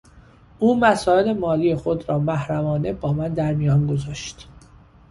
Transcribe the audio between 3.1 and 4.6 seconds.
من در میان گذاشت.